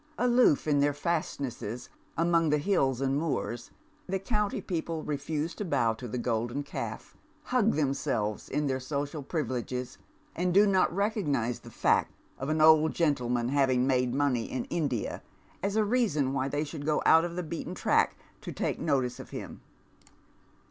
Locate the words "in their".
0.67-0.95, 8.49-8.79